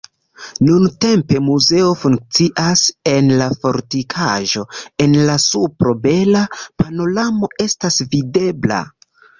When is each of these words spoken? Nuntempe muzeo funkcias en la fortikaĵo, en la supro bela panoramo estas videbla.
Nuntempe 0.67 1.41
muzeo 1.49 1.91
funkcias 2.05 2.85
en 3.13 3.29
la 3.43 3.51
fortikaĵo, 3.67 4.67
en 5.07 5.17
la 5.29 5.39
supro 5.47 5.97
bela 6.09 6.45
panoramo 6.65 7.55
estas 7.71 8.05
videbla. 8.17 8.87